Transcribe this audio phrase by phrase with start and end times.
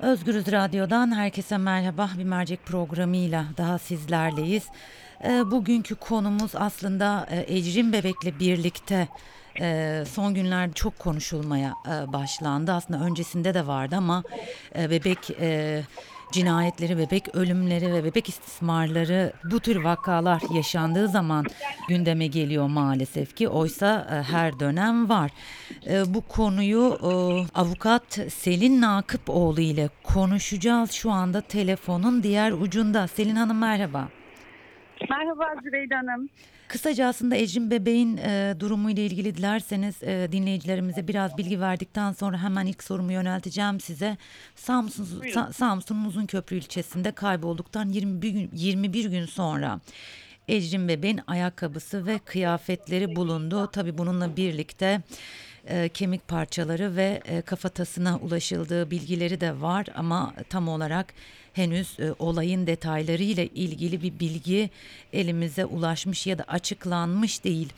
[0.00, 2.10] Özgürüz Radyo'dan herkese merhaba.
[2.18, 4.64] Bir mercek programıyla daha sizlerleyiz.
[5.24, 9.08] Ee, bugünkü konumuz aslında e, Ecrin Bebek'le birlikte
[9.60, 12.72] e, son günlerde çok konuşulmaya e, başlandı.
[12.72, 14.22] Aslında öncesinde de vardı ama
[14.74, 15.30] bebek
[16.32, 21.44] cinayetleri, bebek ölümleri ve bebek istismarları bu tür vakalar yaşandığı zaman
[21.88, 23.48] gündeme geliyor maalesef ki.
[23.48, 25.30] Oysa e, her dönem var.
[25.86, 27.10] E, bu konuyu e,
[27.54, 30.92] avukat Selin Nakıpoğlu ile konuşacağız.
[30.92, 33.06] Şu anda telefonun diğer ucunda.
[33.06, 34.08] Selin Hanım merhaba.
[35.10, 36.28] Merhaba Zübeyde Hanım.
[36.68, 42.42] Kısaca aslında Ecrin Bebeğin e, durumu ile ilgili dilerseniz e, dinleyicilerimize biraz bilgi verdikten sonra
[42.42, 44.16] hemen ilk sorumu yönelteceğim size.
[44.54, 45.40] Samsun, Buyurun.
[45.40, 49.80] Sa- Samsun'un Uzunköprü ilçesinde kaybolduktan 21 gün, 21 gün sonra
[50.48, 53.66] Ecrin Bebeğin ayakkabısı ve kıyafetleri bulundu.
[53.72, 55.00] Tabi bununla birlikte
[55.68, 61.14] e, kemik parçaları ve e, kafatasına ulaşıldığı bilgileri de var ama tam olarak
[61.52, 64.70] henüz e, olayın detayları ile ilgili bir bilgi
[65.12, 67.72] elimize ulaşmış ya da açıklanmış değil.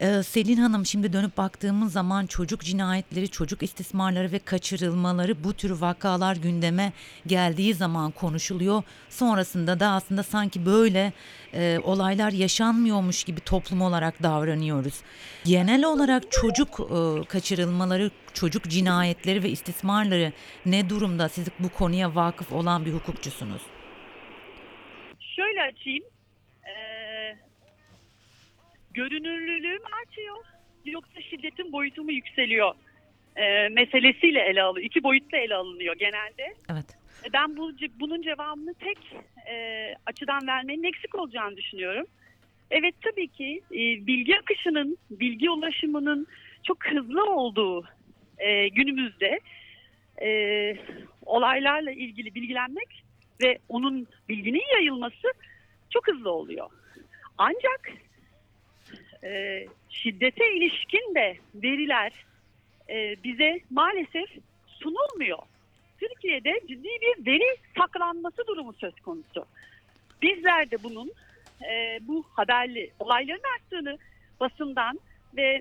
[0.00, 5.70] E, Selin Hanım şimdi dönüp baktığımız zaman çocuk cinayetleri, çocuk istismarları ve kaçırılmaları bu tür
[5.70, 6.92] vakalar gündeme
[7.26, 8.82] geldiği zaman konuşuluyor.
[9.08, 11.12] Sonrasında da aslında sanki böyle
[11.54, 14.94] e, olaylar yaşanmıyormuş gibi toplum olarak davranıyoruz.
[15.44, 20.32] Genel olarak çocuk e, kaçırılmaları, çocuk cinayetleri ve istismarları
[20.66, 21.28] ne durumda?
[21.28, 23.62] Siz bu konuya vakıf olan bir hukukçusunuz.
[25.36, 26.04] Şöyle açayım.
[28.94, 30.36] Görünürlülüğüm artıyor.
[30.84, 32.74] Yoksa şiddetin boyutu mu yükseliyor?
[33.36, 34.86] Ee, meselesiyle ele alıyor.
[34.86, 36.54] İki boyutla ele alınıyor genelde.
[36.72, 36.86] Evet.
[37.32, 38.98] Ben bu, bunun cevabını tek
[39.50, 42.06] e, açıdan vermenin eksik olacağını düşünüyorum.
[42.70, 46.26] Evet tabii ki e, bilgi akışının, bilgi ulaşımının
[46.62, 47.84] çok hızlı olduğu
[48.38, 49.40] e, günümüzde
[50.22, 50.28] e,
[51.26, 53.04] olaylarla ilgili bilgilenmek
[53.42, 55.32] ve onun bilginin yayılması
[55.90, 56.70] çok hızlı oluyor.
[57.38, 57.92] Ancak
[59.24, 62.12] e, şiddete ilişkin de veriler
[62.88, 64.30] e, bize maalesef
[64.66, 65.38] sunulmuyor.
[65.98, 69.46] Türkiye'de ciddi bir veri saklanması durumu söz konusu.
[70.22, 71.12] Bizler de bunun
[71.70, 73.98] e, bu haberli olayların arttığını
[74.40, 75.00] basından
[75.36, 75.60] ve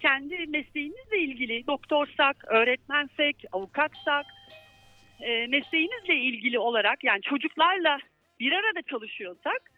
[0.00, 4.26] kendi mesleğimizle ilgili doktorsak, öğretmensek, avukatsak
[5.20, 7.98] e, mesleğimizle ilgili olarak yani çocuklarla
[8.40, 9.70] bir arada çalışıyorsak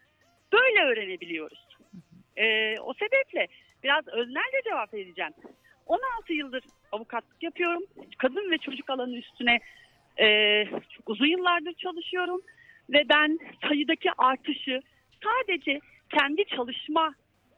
[0.52, 1.65] böyle öğrenebiliyoruz.
[2.36, 3.48] E, o sebeple
[3.82, 5.32] biraz öznelce cevap vereceğim.
[5.86, 7.82] 16 yıldır avukatlık yapıyorum.
[8.18, 9.60] Kadın ve çocuk alanı üstüne
[10.18, 12.40] e, çok uzun yıllardır çalışıyorum.
[12.90, 13.38] Ve ben
[13.68, 14.80] sayıdaki artışı
[15.24, 15.80] sadece
[16.10, 17.14] kendi çalışma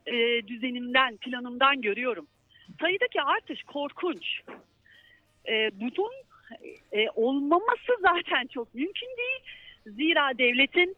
[0.06, 2.26] e, düzenimden, planımdan görüyorum.
[2.80, 4.40] Sayıdaki artış korkunç.
[5.48, 6.12] E, bunun
[6.92, 9.40] e, olmaması zaten çok mümkün değil.
[9.86, 10.96] Zira devletin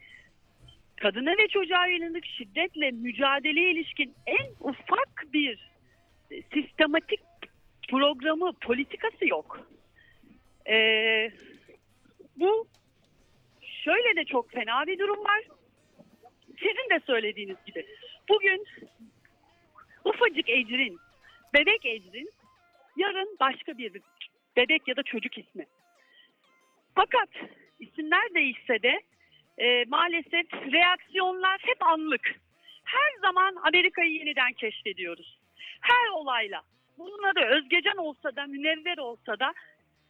[1.00, 5.70] kadına ve çocuğa yönelik şiddetle mücadeleye ilişkin en ufak bir
[6.30, 7.20] e, sistematik
[7.88, 9.60] programı, politikası yok.
[10.68, 11.30] Ee,
[12.36, 12.66] bu
[13.84, 15.42] şöyle de çok fena bir durum var.
[16.46, 17.86] Sizin de söylediğiniz gibi.
[18.28, 18.66] Bugün
[20.04, 20.98] ufacık Ecrin,
[21.54, 22.30] bebek Ecrin,
[22.96, 23.92] yarın başka bir
[24.56, 25.66] bebek ya da çocuk ismi.
[26.94, 27.28] Fakat
[27.78, 29.00] isimler değişse de
[29.60, 32.40] e, maalesef reaksiyonlar hep anlık.
[32.84, 35.38] Her zaman Amerika'yı yeniden keşfediyoruz.
[35.80, 36.62] Her olayla.
[36.98, 39.52] Bunun adı Özgecan olsa da, Münevver olsa da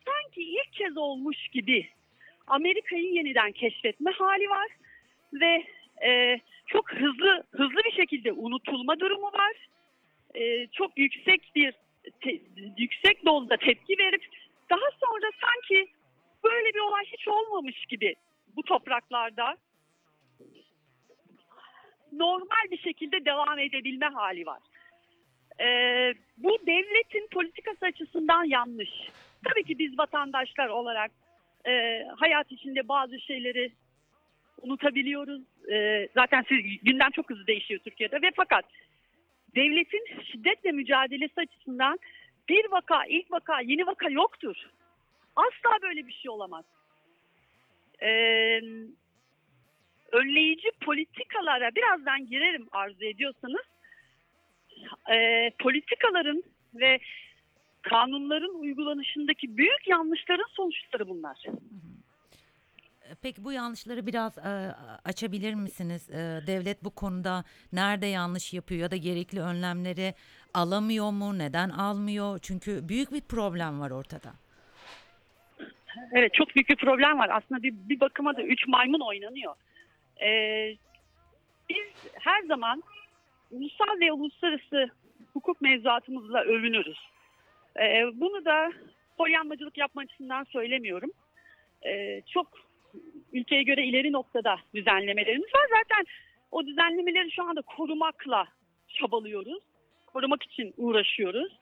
[0.06, 1.88] sanki ilk kez olmuş gibi
[2.46, 4.68] Amerika'yı yeniden keşfetme hali var
[5.32, 5.66] ve
[6.06, 9.68] e, çok hızlı hızlı bir şekilde unutulma durumu var.
[10.34, 11.74] E, çok yüksek bir
[12.20, 12.40] te-
[12.78, 14.26] yüksek dozda tepki verip
[14.70, 15.86] daha sonra sanki
[16.44, 18.14] böyle bir olay hiç olmamış gibi
[18.60, 19.56] bu topraklarda
[22.12, 24.60] normal bir şekilde devam edebilme hali var.
[25.60, 28.90] Ee, bu devletin politikası açısından yanlış.
[29.44, 31.10] Tabii ki biz vatandaşlar olarak
[31.66, 33.72] e, hayat içinde bazı şeyleri
[34.62, 35.42] unutabiliyoruz.
[35.72, 38.64] E, zaten siz, gündem çok hızlı değişiyor Türkiye'de ve fakat
[39.54, 41.98] devletin şiddetle mücadelesi açısından
[42.48, 44.56] bir vaka, ilk vaka, yeni vaka yoktur.
[45.36, 46.64] Asla böyle bir şey olamaz.
[48.02, 48.60] Ee,
[50.12, 53.66] önleyici politikalara birazdan girerim arzu ediyorsanız.
[55.12, 56.44] Ee, politikaların
[56.74, 56.98] ve
[57.82, 61.38] kanunların uygulanışındaki büyük yanlışların sonuçları bunlar.
[63.22, 64.74] Peki bu yanlışları biraz e,
[65.04, 66.10] açabilir misiniz?
[66.10, 70.14] E, devlet bu konuda nerede yanlış yapıyor ya da gerekli önlemleri
[70.54, 71.38] alamıyor mu?
[71.38, 72.38] Neden almıyor?
[72.42, 74.32] Çünkü büyük bir problem var ortada.
[76.12, 77.30] Evet çok büyük bir problem var.
[77.32, 79.54] Aslında bir, bir bakıma da üç maymun oynanıyor.
[80.22, 80.76] Ee,
[81.68, 82.82] biz her zaman
[83.50, 84.90] ulusal ve uluslararası
[85.32, 86.98] hukuk mevzuatımızla övünürüz.
[87.80, 88.72] Ee, bunu da
[89.18, 91.10] polyanmacılık yapma açısından söylemiyorum.
[91.86, 92.46] Ee, çok
[93.32, 95.66] ülkeye göre ileri noktada düzenlemelerimiz var.
[95.78, 96.04] Zaten
[96.50, 98.46] o düzenlemeleri şu anda korumakla
[98.88, 99.62] çabalıyoruz.
[100.06, 101.58] Korumak için uğraşıyoruz.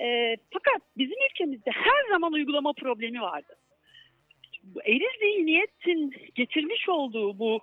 [0.00, 3.56] Ee, fakat bizim ülkemizde her zaman uygulama problemi vardı.
[4.84, 7.60] Eril zihniyetin getirmiş olduğu bu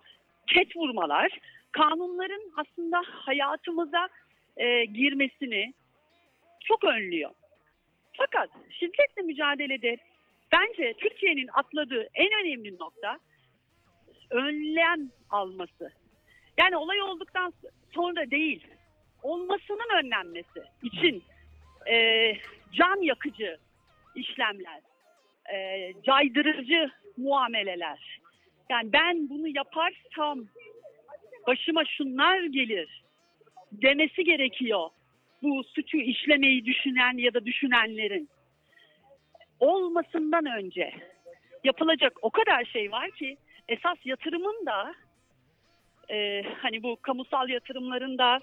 [0.48, 1.40] ket vurmalar
[1.72, 4.10] kanunların aslında hayatımıza
[4.58, 5.74] e, girmesini
[6.64, 7.32] çok önlüyor.
[8.18, 9.98] Fakat şiddetle mücadelede
[10.52, 13.18] bence Türkiye'nin atladığı en önemli nokta
[14.30, 15.92] önlem alması.
[16.58, 17.54] Yani olay olduktan
[17.94, 18.68] sonra değil,
[19.24, 21.24] olmasının önlenmesi için
[21.92, 22.28] e,
[22.74, 23.58] can yakıcı
[24.16, 24.82] işlemler,
[25.54, 28.20] e, caydırıcı muameleler.
[28.70, 30.46] Yani ben bunu yaparsam
[31.48, 33.04] başıma şunlar gelir
[33.72, 34.90] demesi gerekiyor.
[35.44, 38.30] Bu suçu işlemeyi düşünen ya da düşünenlerin
[39.60, 40.94] olmasından önce
[41.64, 43.38] yapılacak o kadar şey var ki
[43.68, 44.96] esas yatırımın da
[46.10, 48.40] e, hani bu kamusal yatırımların da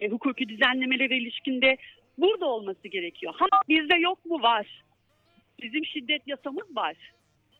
[0.00, 1.76] e, hukuki düzenlemelere ilişkinde
[2.18, 3.34] burada olması gerekiyor.
[3.36, 4.42] Ha bizde yok mu?
[4.42, 4.82] Var.
[5.62, 6.96] Bizim şiddet yasamız var.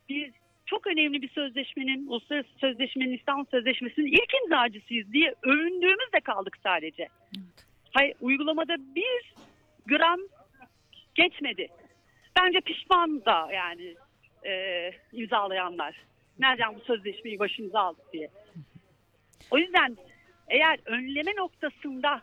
[0.08, 0.32] Biz
[0.66, 7.02] çok önemli bir sözleşmenin, uluslararası sözleşmenin, İstanbul Sözleşmesi'nin ilk imzacısıyız diye övündüğümüzde kaldık sadece.
[7.02, 7.66] Evet.
[7.90, 9.34] Hayır, uygulamada bir
[9.86, 10.20] gram
[11.14, 11.68] geçmedi.
[12.40, 13.94] Bence pişman da yani
[14.46, 15.96] e, imzalayanlar.
[16.38, 18.28] Nereden bu sözleşmeyi başımıza aldık diye.
[19.50, 19.96] O yüzden
[20.48, 22.20] eğer önleme noktasında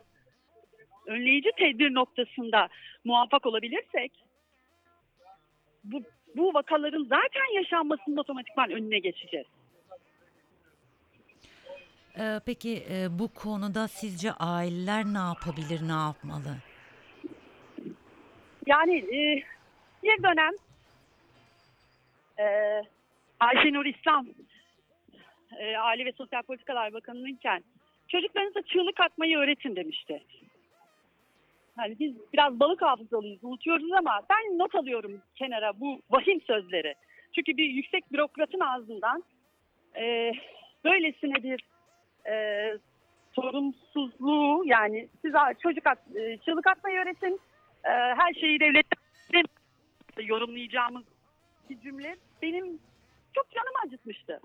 [1.06, 2.70] önleyici tedbir noktasında
[3.04, 4.12] muvaffak olabilirsek
[5.92, 6.02] bu,
[6.36, 9.48] bu vakaların zaten yaşanmasının otomatikman önüne geçeceğiz.
[12.20, 16.58] Ee, peki e, bu konuda sizce aileler ne yapabilir, ne yapmalı?
[18.66, 19.44] Yani e,
[20.04, 20.54] bir dönem
[22.40, 22.46] e,
[23.40, 24.28] Ayşenur İslam
[25.60, 27.64] e, Aile ve Sosyal Politikalar Bakanı'nınken
[28.08, 30.24] çocuklarınıza çığlık atmayı öğretin demişti.
[31.78, 36.96] Hani biz biraz balık hafızalıyız, unutuyoruz ama ben not alıyorum kenara bu vahim sözleri.
[37.36, 39.24] Çünkü bir yüksek bürokratın ağzından
[39.96, 40.32] e,
[40.84, 41.64] böylesine bir
[42.30, 42.78] e,
[43.36, 45.34] sorumsuzluğu yani siz
[45.64, 47.40] çocuk at, e, çığlık atmayı öğretin,
[47.84, 49.44] e, her şeyi devletten
[50.22, 51.04] yorumlayacağımız
[51.70, 52.80] bir cümle benim
[53.36, 54.40] çok canımı acıtmıştı.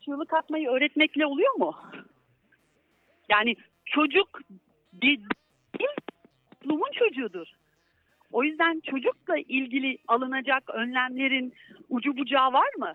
[0.00, 1.76] Çığlık atmayı öğretmekle oluyor mu?
[3.28, 4.40] Yani çocuk
[4.92, 5.20] bir,
[6.66, 7.46] toplumun çocuğudur.
[8.32, 11.54] O yüzden çocukla ilgili alınacak önlemlerin
[11.88, 12.94] ucu bucağı var mı?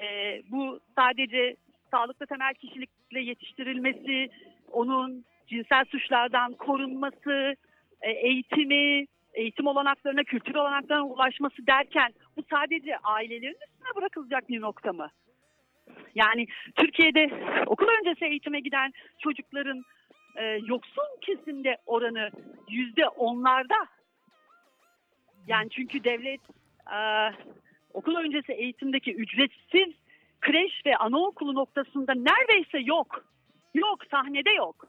[0.00, 1.56] Ee, bu sadece
[1.90, 4.30] sağlıklı temel kişilikle yetiştirilmesi,
[4.72, 7.54] onun cinsel suçlardan korunması,
[8.02, 14.92] e, eğitimi, eğitim olanaklarına, kültür olanaklarına ulaşması derken bu sadece ailelerin üstüne bırakılacak bir nokta
[14.92, 15.10] mı?
[16.14, 17.30] Yani Türkiye'de
[17.66, 19.82] okul öncesi eğitime giden çocukların
[20.38, 22.30] e, yoksul kesimde oranı
[22.68, 23.74] yüzde onlarda.
[25.46, 26.40] Yani çünkü devlet
[26.92, 26.98] e,
[27.94, 29.94] okul öncesi eğitimdeki ücretsiz
[30.40, 33.24] kreş ve anaokulu noktasında neredeyse yok.
[33.74, 34.86] Yok, sahnede yok.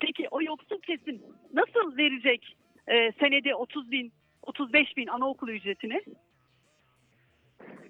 [0.00, 1.22] Peki o yoksul kesim
[1.52, 6.02] nasıl verecek e, senede 30 bin, 35 bin anaokulu ücretini?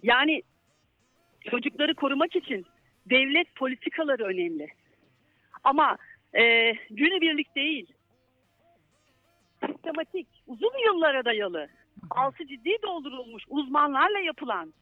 [0.02, 0.42] Yani
[1.50, 2.66] çocukları korumak için
[3.10, 4.68] devlet politikaları önemli.
[5.64, 5.96] Ama
[6.38, 7.92] e, günübirlik değil,
[9.66, 11.68] sistematik, uzun yıllara dayalı,
[12.10, 14.74] altı ciddi doldurulmuş uzmanlarla yapılan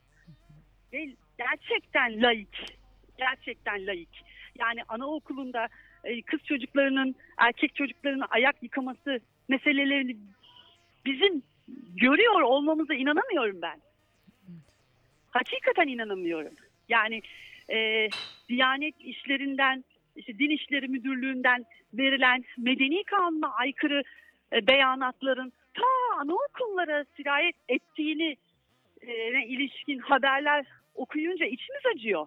[0.92, 2.78] ve gerçekten laik,
[3.18, 4.24] gerçekten laik.
[4.58, 5.68] Yani anaokulunda
[6.04, 10.16] e, kız çocuklarının, erkek çocuklarının ayak yıkaması meselelerini
[11.04, 11.42] bizim
[11.96, 13.80] görüyor olmamıza inanamıyorum ben.
[15.30, 16.54] Hakikaten inanamıyorum.
[16.88, 17.22] Yani
[17.70, 18.08] e,
[18.48, 19.84] Diyanet işlerinden,
[20.18, 24.02] işte Din İşleri Müdürlüğü'nden verilen medeni kanuna aykırı
[24.52, 28.36] e, beyanatların ta anaokullara sirayet ettiğini
[29.00, 32.26] e, ilişkin haberler okuyunca içimiz acıyor.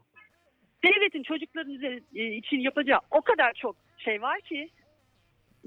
[0.84, 4.70] Devletin çocukların e, için yapacağı o kadar çok şey var ki.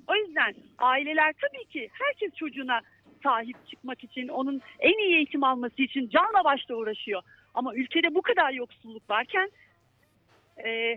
[0.07, 2.81] O yüzden aileler tabii ki herkes çocuğuna
[3.23, 7.23] sahip çıkmak için, onun en iyi eğitim alması için canla başla uğraşıyor.
[7.54, 9.50] Ama ülkede bu kadar yoksulluk varken
[10.64, 10.97] e,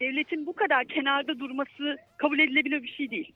[0.00, 3.32] devletin bu kadar kenarda durması kabul edilebilir bir şey değil.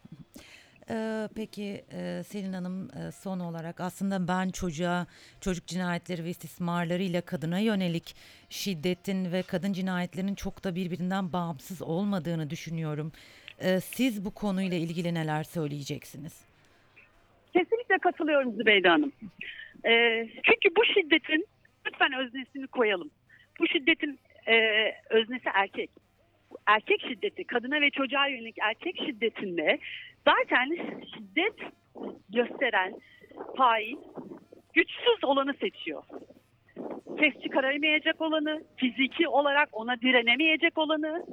[0.90, 5.06] Ee, peki e, Selin Hanım e, son olarak aslında ben çocuğa
[5.40, 8.16] çocuk cinayetleri ve istismarlarıyla kadına yönelik
[8.50, 13.12] şiddetin ve kadın cinayetlerinin çok da birbirinden bağımsız olmadığını düşünüyorum.
[13.62, 16.44] Ee, siz bu konuyla ilgili neler söyleyeceksiniz?
[17.52, 19.12] Kesinlikle katılıyorum Zübeyde Hanım.
[19.84, 21.46] Ee, çünkü bu şiddetin
[21.86, 23.10] lütfen öznesini koyalım.
[23.60, 24.54] Bu şiddetin e,
[25.10, 25.90] öznesi erkek.
[26.68, 29.78] Erkek şiddeti, kadına ve çocuğa yönelik erkek şiddetinde
[30.24, 30.78] zaten
[31.14, 31.54] şiddet
[32.28, 32.94] gösteren
[33.56, 33.96] fail
[34.74, 36.02] güçsüz olanı seçiyor.
[37.18, 41.26] Ses çıkaramayacak olanı, fiziki olarak ona direnemeyecek olanı,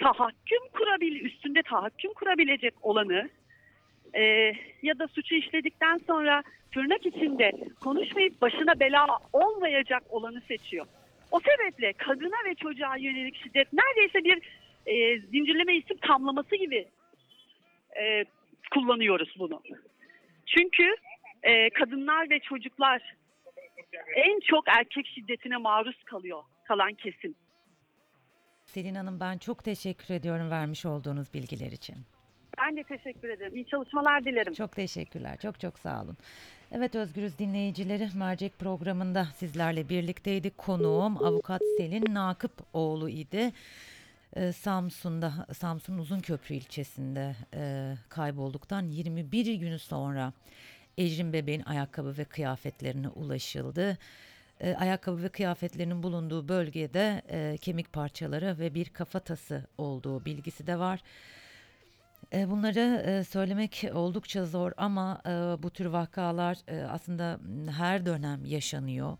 [0.00, 3.28] tahakküm kurabil üstünde tahakküm kurabilecek olanı
[4.14, 4.22] e,
[4.82, 6.42] ya da suçu işledikten sonra
[6.74, 10.86] tırnak içinde konuşmayıp başına bela olmayacak olanı seçiyor.
[11.30, 16.88] O sebeple kadına ve çocuğa yönelik şiddet neredeyse bir e, zincirleme isim tamlaması gibi
[18.02, 18.24] e,
[18.74, 19.62] kullanıyoruz bunu.
[20.46, 20.96] Çünkü
[21.42, 23.14] e, kadınlar ve çocuklar
[24.16, 27.34] en çok erkek şiddetine maruz kalıyor kalan kesim.
[28.64, 31.96] Selin Hanım ben çok teşekkür ediyorum vermiş olduğunuz bilgiler için.
[32.58, 33.56] Ben de teşekkür ederim.
[33.56, 34.54] İyi çalışmalar dilerim.
[34.54, 35.38] Çok teşekkürler.
[35.42, 36.16] Çok çok sağ olun.
[36.72, 40.58] Evet Özgürüz dinleyicileri Mercek programında sizlerle birlikteydik.
[40.58, 43.52] Konuğum avukat Selin Nakıpoğlu idi.
[44.36, 50.32] Ee, Samsun'da Samsun Uzunköprü ilçesinde e, kaybolduktan 21 gün sonra
[50.98, 53.98] Ecrin bebeğin ayakkabı ve kıyafetlerine ulaşıldı.
[54.60, 60.78] E, ayakkabı ve kıyafetlerinin bulunduğu bölgede e, kemik parçaları ve bir kafatası olduğu bilgisi de
[60.78, 61.00] var.
[62.32, 65.30] E, Bunları e, söylemek oldukça zor ama e,
[65.62, 67.40] bu tür vakalar e, aslında
[67.76, 69.16] her dönem yaşanıyor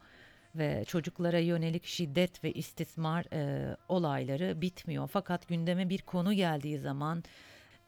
[0.56, 5.08] ve çocuklara yönelik şiddet ve istismar e, olayları bitmiyor.
[5.12, 7.24] Fakat gündeme bir konu geldiği zaman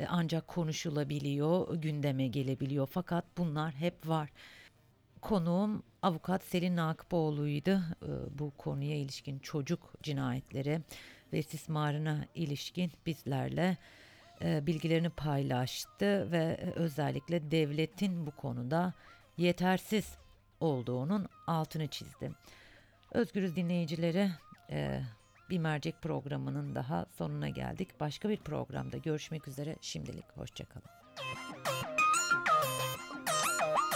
[0.01, 2.87] e, ancak konuşulabiliyor, gündeme gelebiliyor.
[2.87, 4.31] Fakat bunlar hep var.
[5.21, 7.71] Konuğum avukat Selin Nakıpoğlu'ydu.
[7.71, 10.81] Ee, Bu konuya ilişkin çocuk cinayetleri
[11.33, 13.77] ve istismarına ilişkin bizlerle
[14.43, 18.93] e, bilgilerini paylaştı ve e, özellikle devletin bu konuda
[19.37, 20.19] yetersiz
[20.61, 22.33] olduğunun altını çizdi.
[23.13, 24.31] Özgürüz dinleyicileri
[24.71, 25.03] e,
[25.51, 28.01] bir mercek programının daha sonuna geldik.
[28.01, 29.77] Başka bir programda görüşmek üzere.
[29.81, 30.87] Şimdilik hoşçakalın.